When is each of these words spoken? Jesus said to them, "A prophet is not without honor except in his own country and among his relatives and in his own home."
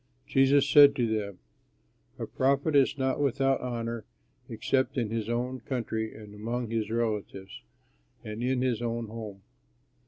Jesus 0.25 0.67
said 0.67 0.95
to 0.95 1.05
them, 1.05 1.37
"A 2.17 2.25
prophet 2.25 2.75
is 2.75 2.97
not 2.97 3.19
without 3.19 3.61
honor 3.61 4.03
except 4.49 4.97
in 4.97 5.11
his 5.11 5.29
own 5.29 5.59
country 5.59 6.15
and 6.15 6.33
among 6.33 6.71
his 6.71 6.89
relatives 6.89 7.61
and 8.23 8.41
in 8.41 8.63
his 8.63 8.81
own 8.81 9.05
home." 9.09 9.43